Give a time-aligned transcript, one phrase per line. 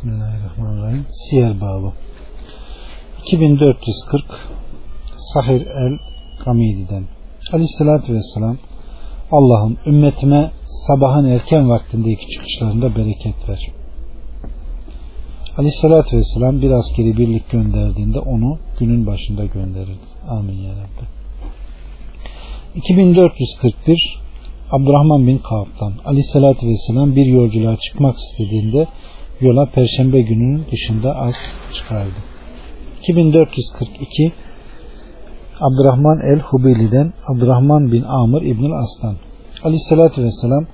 [0.00, 1.06] Bismillahirrahmanirrahim.
[1.10, 1.92] Siyer babı.
[3.22, 4.24] 2440
[5.16, 5.98] Sahir el
[6.44, 7.04] Gamidi'den
[7.52, 8.58] Aleyhissalatü Vesselam
[9.32, 13.58] Allah'ım ümmetime sabahın erken vaktindeki çıkışlarında bereket ver.
[15.56, 20.06] Aleyhissalatü Vesselam bir askeri birlik gönderdiğinde onu günün başında gönderirdi.
[20.28, 21.04] Amin ya Rabbi.
[22.74, 24.20] 2441
[24.70, 28.86] Abdurrahman bin Kavap'tan Aleyhissalatü Vesselam bir yolculuğa çıkmak istediğinde
[29.40, 31.34] yola perşembe gününün dışında az
[31.74, 32.14] çıkardı.
[33.02, 34.32] 2442
[35.60, 39.16] Abdurrahman el-Hubeli'den Abdurrahman bin Amr İbnül Aslan
[39.64, 40.66] Aleyhissalatü Vesselam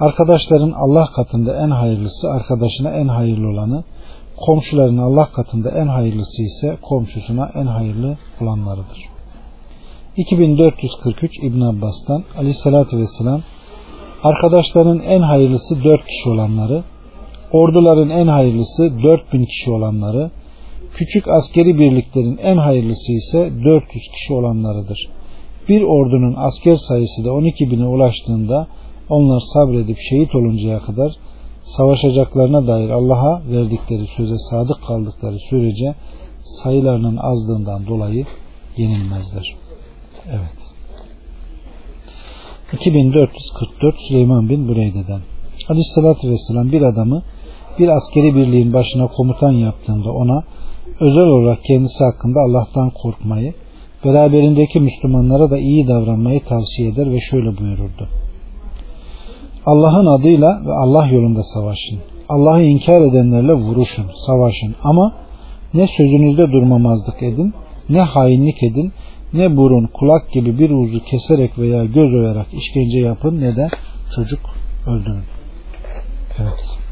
[0.00, 3.84] arkadaşların Allah katında en hayırlısı arkadaşına en hayırlı olanı
[4.36, 8.98] komşuların Allah katında en hayırlısı ise komşusuna en hayırlı olanlarıdır.
[10.16, 13.42] 2443 İbn Abbas'tan Aleyhissalatü Vesselam
[14.22, 16.84] arkadaşların en hayırlısı dört kişi olanları
[17.54, 20.30] orduların en hayırlısı 4000 kişi olanları,
[20.94, 25.08] küçük askeri birliklerin en hayırlısı ise 400 kişi olanlarıdır.
[25.68, 28.66] Bir ordunun asker sayısı da 12 bine ulaştığında
[29.08, 31.12] onlar sabredip şehit oluncaya kadar
[31.62, 35.94] savaşacaklarına dair Allah'a verdikleri söze sadık kaldıkları sürece
[36.62, 38.26] sayılarının azlığından dolayı
[38.76, 39.54] yenilmezler.
[40.28, 40.58] Evet.
[42.72, 45.20] 2444 Süleyman bin Bureyde'den
[45.68, 47.22] Aleyhissalatü Vesselam bir adamı
[47.78, 50.42] bir askeri birliğin başına komutan yaptığında ona
[51.00, 53.54] özel olarak kendisi hakkında Allah'tan korkmayı,
[54.04, 58.08] beraberindeki Müslümanlara da iyi davranmayı tavsiye eder ve şöyle buyururdu.
[59.66, 61.98] Allah'ın adıyla ve Allah yolunda savaşın.
[62.28, 65.12] Allah'ı inkar edenlerle vuruşun, savaşın ama
[65.74, 67.54] ne sözünüzde durmamazlık edin,
[67.88, 68.92] ne hainlik edin,
[69.32, 73.68] ne burun, kulak gibi bir uzu keserek veya göz oyarak işkence yapın ne de
[74.16, 74.40] çocuk
[74.86, 75.24] öldürün.
[76.38, 76.83] Evet.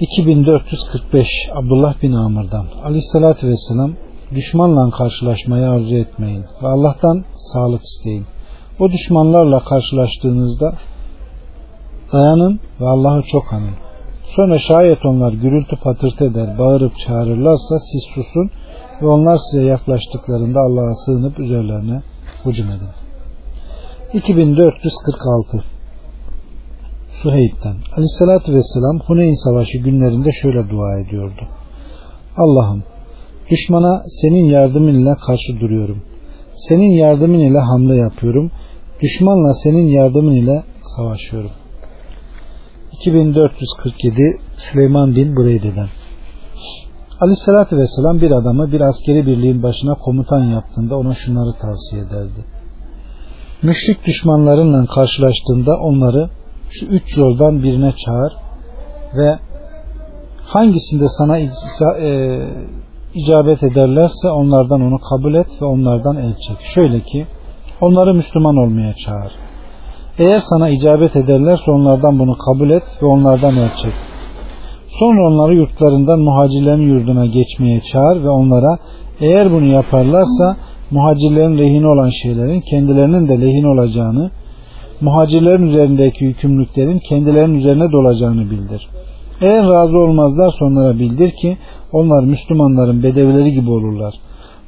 [0.00, 3.92] 2445 Abdullah bin Amr'dan Aleyhisselatü Vesselam
[4.34, 8.26] düşmanla karşılaşmayı arzu etmeyin ve Allah'tan sağlık isteyin.
[8.78, 10.74] O düşmanlarla karşılaştığınızda
[12.12, 13.74] dayanın ve Allah'ı çok anın.
[14.36, 18.50] Sonra şayet onlar gürültü patırtı eder, bağırıp çağırırlarsa siz susun
[19.02, 22.02] ve onlar size yaklaştıklarında Allah'a sığınıp üzerlerine
[22.44, 22.88] hücum edin.
[24.12, 25.64] 2446
[27.22, 31.42] Suheyb'den Aleyhisselatü Vesselam Huneyn Savaşı günlerinde şöyle dua ediyordu.
[32.36, 32.82] Allah'ım
[33.50, 36.02] düşmana senin yardımın ile karşı duruyorum.
[36.56, 38.50] Senin yardımın ile hamle yapıyorum.
[39.02, 40.62] Düşmanla senin yardımın ile
[40.96, 41.50] savaşıyorum.
[42.92, 45.88] 2447 Süleyman bin Bureyde'den
[47.20, 52.44] Aleyhisselatü Vesselam bir adamı bir askeri birliğin başına komutan yaptığında ona şunları tavsiye ederdi.
[53.62, 56.30] Müşrik düşmanlarınla karşılaştığında onları
[56.70, 58.32] şu üç yoldan birine çağır
[59.16, 59.38] ve
[60.44, 61.48] hangisinde sana e,
[63.14, 66.56] icabet ederlerse onlardan onu kabul et ve onlardan el çek.
[66.60, 67.26] Şöyle ki
[67.80, 69.32] onları Müslüman olmaya çağır.
[70.18, 73.92] Eğer sana icabet ederlerse onlardan bunu kabul et ve onlardan el çek.
[74.98, 78.78] Sonra onları yurtlarından muhacirlerin yurduna geçmeye çağır ve onlara
[79.20, 80.56] eğer bunu yaparlarsa
[80.90, 84.30] muhacirlerin lehine olan şeylerin kendilerinin de lehine olacağını
[85.00, 88.88] muhacirlerin üzerindeki yükümlülüklerin kendilerinin üzerine dolacağını bildir.
[89.40, 91.58] Eğer razı olmazlar onlara bildir ki
[91.92, 94.14] onlar Müslümanların bedevileri gibi olurlar.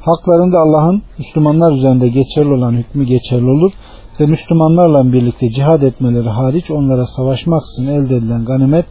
[0.01, 3.73] Haklarında Allah'ın Müslümanlar üzerinde geçerli olan hükmü geçerli olur
[4.21, 8.87] ve Müslümanlarla birlikte cihad etmeleri hariç onlara savaşmaksızın elde edilen ganimet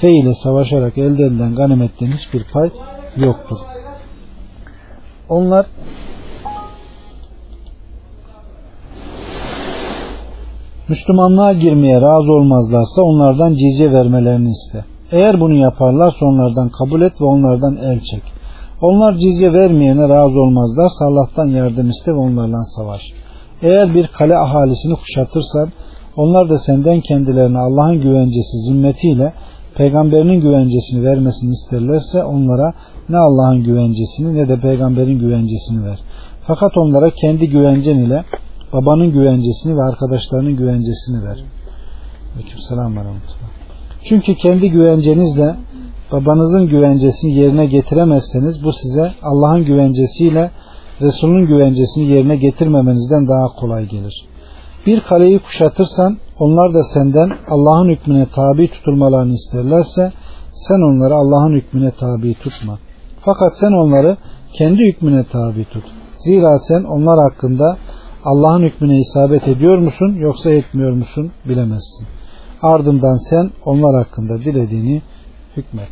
[0.00, 2.70] fe ile savaşarak elde edilen ganimetten hiçbir pay
[3.16, 3.56] yoktur.
[5.28, 5.66] Onlar
[10.92, 14.84] Müslümanlığa girmeye razı olmazlarsa onlardan cizye vermelerini iste.
[15.12, 18.22] Eğer bunu yaparlarsa onlardan kabul et ve onlardan el çek.
[18.80, 23.02] Onlar cizye vermeyene razı olmazlarsa Allah'tan yardım iste ve onlarla savaş.
[23.62, 25.68] Eğer bir kale ahalisini kuşatırsan
[26.16, 29.32] onlar da senden kendilerine Allah'ın güvencesi zimmetiyle
[29.74, 32.72] peygamberinin güvencesini vermesini isterlerse onlara
[33.08, 35.98] ne Allah'ın güvencesini ne de peygamberin güvencesini ver.
[36.46, 38.24] Fakat onlara kendi güvencen ile
[38.72, 41.44] babanın güvencesini ve arkadaşlarının güvencesini ver.
[42.68, 42.94] Selam
[44.04, 45.56] Çünkü kendi güvencenizle
[46.12, 50.50] babanızın güvencesini yerine getiremezseniz bu size Allah'ın güvencesiyle
[51.00, 54.24] Resul'ün güvencesini yerine getirmemenizden daha kolay gelir.
[54.86, 60.12] Bir kaleyi kuşatırsan onlar da senden Allah'ın hükmüne tabi tutulmalarını isterlerse
[60.54, 62.78] sen onları Allah'ın hükmüne tabi tutma.
[63.20, 64.16] Fakat sen onları
[64.52, 65.84] kendi hükmüne tabi tut.
[66.16, 67.76] Zira sen onlar hakkında
[68.24, 72.06] Allah'ın hükmüne isabet ediyor musun yoksa etmiyor musun bilemezsin.
[72.62, 75.02] Ardından sen onlar hakkında dilediğini
[75.56, 75.90] hükmet.